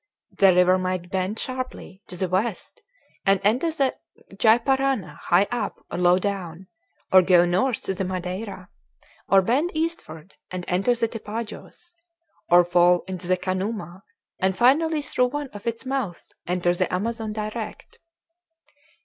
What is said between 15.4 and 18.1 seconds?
of its mouths enter the Amazon direct.